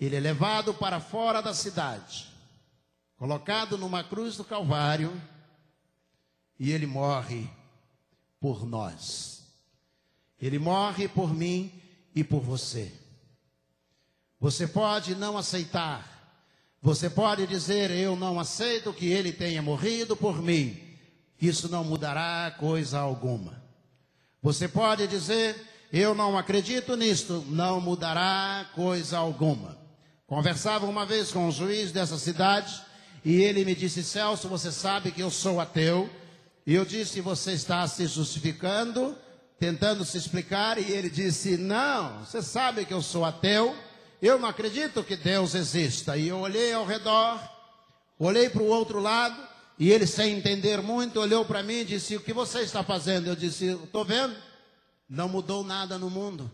Ele 0.00 0.16
é 0.16 0.20
levado 0.20 0.72
para 0.72 0.98
fora 0.98 1.42
da 1.42 1.52
cidade, 1.52 2.32
colocado 3.18 3.76
numa 3.76 4.02
cruz 4.02 4.38
do 4.38 4.44
Calvário, 4.44 5.12
e 6.58 6.72
ele 6.72 6.86
morre 6.86 7.50
por 8.44 8.66
nós. 8.66 9.42
Ele 10.38 10.58
morre 10.58 11.08
por 11.08 11.32
mim 11.32 11.80
e 12.14 12.22
por 12.22 12.42
você. 12.42 12.92
Você 14.38 14.66
pode 14.66 15.14
não 15.14 15.38
aceitar. 15.38 16.36
Você 16.82 17.08
pode 17.08 17.46
dizer: 17.46 17.90
Eu 17.90 18.14
não 18.14 18.38
aceito 18.38 18.92
que 18.92 19.06
ele 19.06 19.32
tenha 19.32 19.62
morrido 19.62 20.14
por 20.14 20.42
mim. 20.42 20.78
Isso 21.40 21.70
não 21.70 21.82
mudará 21.82 22.54
coisa 22.60 22.98
alguma. 22.98 23.62
Você 24.42 24.68
pode 24.68 25.06
dizer: 25.06 25.56
Eu 25.90 26.14
não 26.14 26.36
acredito 26.36 26.94
nisto. 26.96 27.42
Não 27.48 27.80
mudará 27.80 28.68
coisa 28.74 29.16
alguma. 29.16 29.78
Conversava 30.26 30.84
uma 30.84 31.06
vez 31.06 31.32
com 31.32 31.48
um 31.48 31.50
juiz 31.50 31.92
dessa 31.92 32.18
cidade 32.18 32.78
e 33.24 33.36
ele 33.36 33.64
me 33.64 33.74
disse: 33.74 34.04
Celso, 34.04 34.50
você 34.50 34.70
sabe 34.70 35.12
que 35.12 35.22
eu 35.22 35.30
sou 35.30 35.62
ateu. 35.62 36.10
E 36.66 36.74
eu 36.74 36.84
disse: 36.84 37.20
Você 37.20 37.52
está 37.52 37.86
se 37.86 38.06
justificando, 38.06 39.16
tentando 39.58 40.04
se 40.04 40.16
explicar. 40.16 40.78
E 40.78 40.90
ele 40.90 41.10
disse: 41.10 41.56
Não, 41.56 42.24
você 42.24 42.42
sabe 42.42 42.84
que 42.84 42.94
eu 42.94 43.02
sou 43.02 43.24
ateu. 43.24 43.74
Eu 44.20 44.38
não 44.38 44.48
acredito 44.48 45.04
que 45.04 45.16
Deus 45.16 45.54
exista. 45.54 46.16
E 46.16 46.28
eu 46.28 46.38
olhei 46.38 46.72
ao 46.72 46.86
redor, 46.86 47.38
olhei 48.18 48.48
para 48.48 48.62
o 48.62 48.68
outro 48.68 49.00
lado. 49.00 49.54
E 49.78 49.90
ele, 49.90 50.06
sem 50.06 50.36
entender 50.36 50.80
muito, 50.80 51.20
olhou 51.20 51.44
para 51.44 51.62
mim 51.62 51.80
e 51.80 51.84
disse: 51.84 52.16
O 52.16 52.20
que 52.20 52.32
você 52.32 52.60
está 52.60 52.82
fazendo? 52.82 53.28
Eu 53.28 53.36
disse: 53.36 53.66
Estou 53.66 54.04
vendo. 54.04 54.34
Não 55.08 55.28
mudou 55.28 55.62
nada 55.62 55.98
no 55.98 56.08
mundo. 56.08 56.50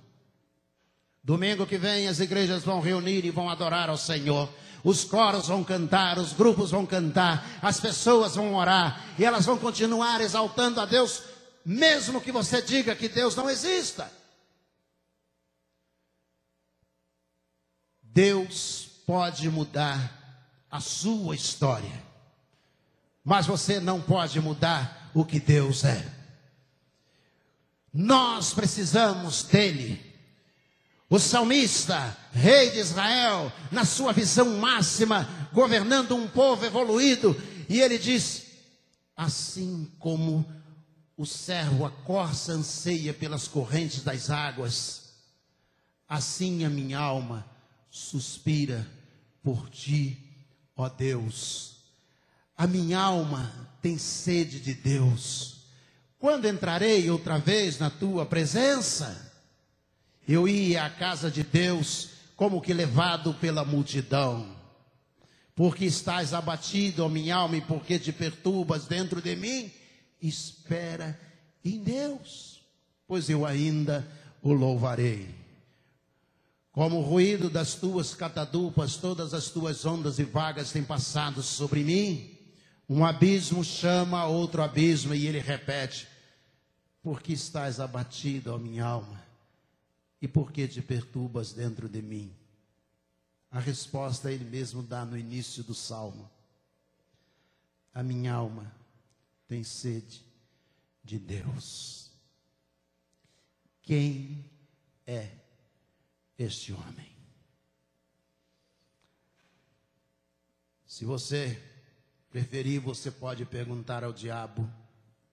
Domingo 1.22 1.66
que 1.66 1.76
vem 1.76 2.08
as 2.08 2.18
igrejas 2.18 2.64
vão 2.64 2.80
reunir 2.80 3.24
e 3.24 3.30
vão 3.30 3.50
adorar 3.50 3.90
ao 3.90 3.96
Senhor. 3.96 4.48
Os 4.82 5.04
coros 5.04 5.48
vão 5.48 5.62
cantar, 5.62 6.18
os 6.18 6.32
grupos 6.32 6.70
vão 6.70 6.86
cantar, 6.86 7.46
as 7.60 7.78
pessoas 7.78 8.34
vão 8.34 8.54
orar 8.54 9.04
e 9.18 9.24
elas 9.24 9.44
vão 9.44 9.58
continuar 9.58 10.20
exaltando 10.22 10.80
a 10.80 10.86
Deus, 10.86 11.22
mesmo 11.64 12.20
que 12.20 12.32
você 12.32 12.62
diga 12.62 12.96
que 12.96 13.08
Deus 13.08 13.36
não 13.36 13.50
exista. 13.50 14.10
Deus 18.02 18.88
pode 19.06 19.48
mudar 19.50 20.18
a 20.70 20.80
sua 20.80 21.34
história, 21.34 22.02
mas 23.22 23.46
você 23.46 23.78
não 23.78 24.00
pode 24.00 24.40
mudar 24.40 25.10
o 25.12 25.24
que 25.24 25.38
Deus 25.38 25.84
é. 25.84 26.20
Nós 27.92 28.54
precisamos 28.54 29.42
dele. 29.42 30.09
O 31.10 31.18
salmista, 31.18 32.16
rei 32.32 32.70
de 32.70 32.78
Israel, 32.78 33.52
na 33.72 33.84
sua 33.84 34.12
visão 34.12 34.58
máxima, 34.58 35.28
governando 35.52 36.14
um 36.14 36.28
povo 36.28 36.64
evoluído, 36.64 37.36
e 37.68 37.80
ele 37.80 37.98
diz: 37.98 38.44
Assim 39.16 39.90
como 39.98 40.46
o 41.16 41.26
servo 41.26 41.84
a 41.84 41.90
corça 41.90 42.52
anseia 42.52 43.12
pelas 43.12 43.48
correntes 43.48 44.04
das 44.04 44.30
águas, 44.30 45.14
assim 46.08 46.64
a 46.64 46.70
minha 46.70 47.00
alma 47.00 47.44
suspira 47.90 48.86
por 49.42 49.68
ti, 49.68 50.16
ó 50.76 50.88
Deus. 50.88 51.74
A 52.56 52.68
minha 52.68 53.00
alma 53.00 53.52
tem 53.82 53.98
sede 53.98 54.60
de 54.60 54.74
Deus. 54.74 55.64
Quando 56.20 56.46
entrarei 56.46 57.10
outra 57.10 57.36
vez 57.36 57.80
na 57.80 57.90
tua 57.90 58.24
presença? 58.24 59.29
Eu 60.26 60.46
ia 60.46 60.84
à 60.84 60.90
casa 60.90 61.30
de 61.30 61.42
Deus 61.42 62.10
como 62.36 62.60
que 62.60 62.72
levado 62.72 63.34
pela 63.34 63.64
multidão. 63.64 64.56
Porque 65.54 65.84
estás 65.84 66.32
abatido, 66.32 67.04
ó 67.04 67.08
minha 67.08 67.36
alma, 67.36 67.56
e 67.56 67.60
porque 67.60 67.98
te 67.98 68.12
perturbas 68.12 68.86
dentro 68.86 69.20
de 69.20 69.36
mim, 69.36 69.70
espera 70.22 71.20
em 71.62 71.82
Deus, 71.82 72.62
pois 73.06 73.28
eu 73.28 73.44
ainda 73.44 74.06
o 74.40 74.52
louvarei. 74.52 75.34
Como 76.72 77.00
o 77.00 77.02
ruído 77.02 77.50
das 77.50 77.74
tuas 77.74 78.14
catadupas, 78.14 78.96
todas 78.96 79.34
as 79.34 79.50
tuas 79.50 79.84
ondas 79.84 80.18
e 80.18 80.24
vagas 80.24 80.72
têm 80.72 80.84
passado 80.84 81.42
sobre 81.42 81.82
mim. 81.82 82.38
Um 82.88 83.04
abismo 83.04 83.62
chama 83.62 84.24
outro 84.24 84.62
abismo 84.62 85.14
e 85.14 85.26
ele 85.26 85.40
repete: 85.40 86.06
Porque 87.02 87.32
estás 87.32 87.80
abatido, 87.80 88.54
ó 88.54 88.58
minha 88.58 88.84
alma? 88.84 89.29
E 90.20 90.28
por 90.28 90.52
que 90.52 90.68
te 90.68 90.82
perturbas 90.82 91.52
dentro 91.52 91.88
de 91.88 92.02
mim? 92.02 92.34
A 93.50 93.58
resposta 93.58 94.30
ele 94.30 94.44
mesmo 94.44 94.82
dá 94.82 95.04
no 95.04 95.16
início 95.16 95.64
do 95.64 95.74
salmo. 95.74 96.30
A 97.92 98.02
minha 98.02 98.32
alma 98.32 98.72
tem 99.48 99.64
sede 99.64 100.22
de 101.02 101.18
Deus. 101.18 102.12
Quem 103.82 104.48
é 105.06 105.36
este 106.38 106.72
homem? 106.72 107.10
Se 110.86 111.04
você 111.04 111.60
preferir, 112.30 112.80
você 112.80 113.10
pode 113.10 113.44
perguntar 113.44 114.04
ao 114.04 114.12
diabo 114.12 114.70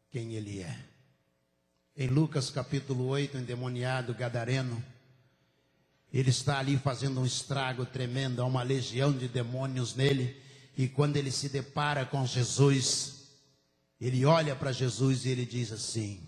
quem 0.09 0.33
ele 0.33 0.59
é. 0.59 0.96
Em 1.99 2.05
Lucas 2.05 2.51
capítulo 2.51 3.07
8, 3.07 3.39
endemoniado 3.39 4.13
gadareno, 4.13 4.83
ele 6.13 6.29
está 6.29 6.59
ali 6.59 6.77
fazendo 6.77 7.19
um 7.19 7.25
estrago 7.25 7.87
tremendo, 7.87 8.39
há 8.39 8.45
uma 8.45 8.61
legião 8.61 9.11
de 9.11 9.27
demônios 9.27 9.95
nele, 9.95 10.39
e 10.77 10.87
quando 10.87 11.17
ele 11.17 11.31
se 11.31 11.49
depara 11.49 12.05
com 12.05 12.23
Jesus, 12.23 13.29
ele 13.99 14.23
olha 14.25 14.55
para 14.55 14.71
Jesus 14.71 15.25
e 15.25 15.29
ele 15.29 15.43
diz 15.43 15.71
assim: 15.71 16.21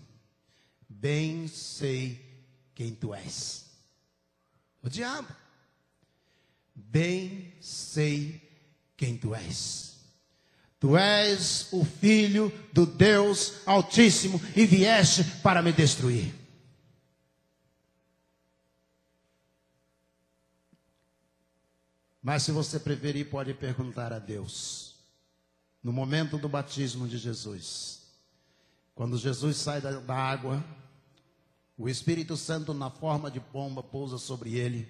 Bem 0.88 1.46
sei 1.46 2.44
quem 2.74 2.92
tu 2.92 3.14
és. 3.14 3.66
O 4.82 4.88
diabo. 4.88 5.28
Bem 6.74 7.54
sei 7.60 8.42
quem 8.96 9.16
tu 9.16 9.36
és. 9.36 9.99
Tu 10.80 10.96
és 10.96 11.68
o 11.72 11.84
filho 11.84 12.50
do 12.72 12.86
Deus 12.86 13.66
Altíssimo 13.66 14.40
e 14.56 14.64
vieste 14.64 15.22
para 15.42 15.60
me 15.60 15.72
destruir. 15.72 16.34
Mas 22.22 22.42
se 22.42 22.52
você 22.52 22.80
preferir, 22.80 23.28
pode 23.28 23.52
perguntar 23.52 24.10
a 24.10 24.18
Deus. 24.18 24.94
No 25.82 25.92
momento 25.92 26.38
do 26.38 26.48
batismo 26.48 27.06
de 27.06 27.18
Jesus, 27.18 28.02
quando 28.94 29.18
Jesus 29.18 29.58
sai 29.58 29.80
da, 29.82 29.92
da 30.00 30.14
água, 30.14 30.64
o 31.76 31.88
Espírito 31.88 32.36
Santo, 32.36 32.72
na 32.72 32.90
forma 32.90 33.30
de 33.30 33.40
pomba, 33.40 33.82
pousa 33.82 34.16
sobre 34.16 34.54
ele, 34.54 34.88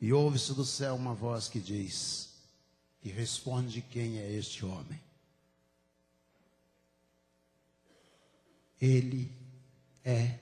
e 0.00 0.12
ouve-se 0.12 0.52
do 0.54 0.64
céu 0.64 0.94
uma 0.94 1.14
voz 1.14 1.48
que 1.48 1.60
diz: 1.60 2.31
e 3.02 3.10
responde 3.10 3.82
quem 3.82 4.18
é 4.18 4.30
este 4.32 4.64
homem. 4.64 5.00
Ele 8.80 9.30
é 10.04 10.38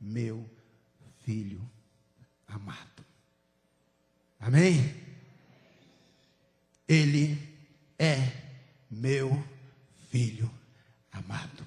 meu 0.00 0.48
filho 1.20 1.60
amado. 2.46 3.04
Amém? 4.38 4.94
Ele 6.86 7.38
é 7.98 8.16
meu 8.90 9.30
filho 10.10 10.50
amado. 11.10 11.64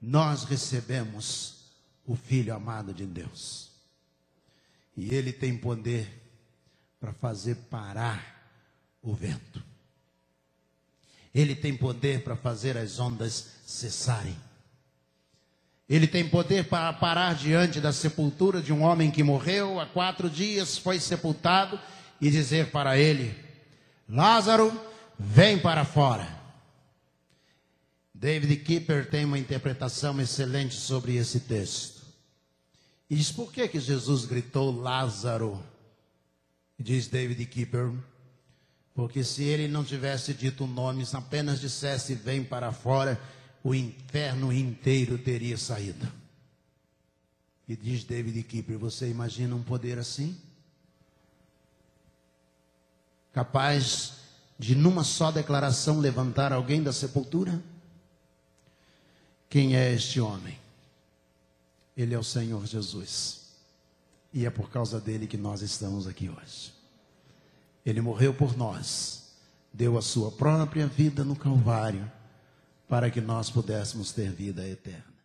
Nós 0.00 0.44
recebemos 0.44 1.58
o 2.08 2.16
Filho 2.16 2.54
amado 2.54 2.94
de 2.94 3.04
Deus. 3.04 3.70
E 4.96 5.14
ele 5.14 5.32
tem 5.32 5.56
poder 5.56 6.27
para 7.00 7.12
fazer 7.12 7.54
parar 7.70 8.38
o 9.02 9.14
vento. 9.14 9.62
Ele 11.34 11.54
tem 11.54 11.76
poder 11.76 12.24
para 12.24 12.36
fazer 12.36 12.76
as 12.76 12.98
ondas 12.98 13.46
cessarem. 13.66 14.36
Ele 15.88 16.06
tem 16.06 16.28
poder 16.28 16.68
para 16.68 16.92
parar 16.92 17.34
diante 17.34 17.80
da 17.80 17.92
sepultura 17.92 18.60
de 18.60 18.72
um 18.72 18.82
homem 18.82 19.10
que 19.10 19.22
morreu 19.22 19.80
há 19.80 19.86
quatro 19.86 20.28
dias, 20.28 20.76
foi 20.76 21.00
sepultado, 21.00 21.80
e 22.20 22.30
dizer 22.30 22.70
para 22.70 22.98
ele: 22.98 23.34
Lázaro, 24.08 24.78
vem 25.18 25.58
para 25.58 25.84
fora. 25.84 26.36
David 28.12 28.56
Kipper 28.56 29.08
tem 29.08 29.24
uma 29.24 29.38
interpretação 29.38 30.20
excelente 30.20 30.74
sobre 30.74 31.16
esse 31.16 31.40
texto. 31.40 32.02
E 33.08 33.16
diz: 33.16 33.30
por 33.30 33.52
que, 33.52 33.68
que 33.68 33.80
Jesus 33.80 34.24
gritou 34.24 34.70
Lázaro? 34.70 35.62
Diz 36.78 37.08
David 37.08 37.44
Keeper, 37.46 37.92
porque 38.94 39.24
se 39.24 39.42
ele 39.42 39.66
não 39.66 39.84
tivesse 39.84 40.32
dito 40.32 40.64
o 40.64 40.66
nome, 40.66 41.04
se 41.04 41.16
apenas 41.16 41.60
dissesse 41.60 42.14
vem 42.14 42.44
para 42.44 42.72
fora, 42.72 43.20
o 43.64 43.74
inferno 43.74 44.52
inteiro 44.52 45.18
teria 45.18 45.56
saído. 45.56 46.10
E 47.68 47.76
diz 47.76 48.04
David 48.04 48.42
Keeper, 48.44 48.78
você 48.78 49.08
imagina 49.10 49.54
um 49.54 49.62
poder 49.62 49.98
assim? 49.98 50.36
Capaz 53.32 54.14
de 54.58 54.74
numa 54.74 55.04
só 55.04 55.30
declaração 55.30 56.00
levantar 56.00 56.52
alguém 56.52 56.82
da 56.82 56.92
sepultura? 56.92 57.62
Quem 59.50 59.76
é 59.76 59.92
este 59.92 60.20
homem? 60.20 60.58
Ele 61.96 62.14
é 62.14 62.18
o 62.18 62.24
Senhor 62.24 62.66
Jesus. 62.66 63.47
E 64.32 64.44
é 64.44 64.50
por 64.50 64.70
causa 64.70 65.00
dele 65.00 65.26
que 65.26 65.36
nós 65.36 65.62
estamos 65.62 66.06
aqui 66.06 66.28
hoje. 66.28 66.72
Ele 67.84 68.00
morreu 68.00 68.34
por 68.34 68.56
nós, 68.56 69.32
deu 69.72 69.96
a 69.96 70.02
sua 70.02 70.30
própria 70.30 70.86
vida 70.86 71.24
no 71.24 71.34
Calvário, 71.34 72.10
para 72.88 73.10
que 73.10 73.20
nós 73.20 73.50
pudéssemos 73.50 74.12
ter 74.12 74.30
vida 74.30 74.66
eterna. 74.66 75.07